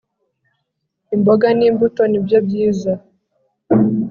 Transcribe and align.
imboga 1.15 1.47
n’imbuto 1.57 2.03
ni 2.07 2.19
byo 2.25 2.37
byiza 2.45 2.93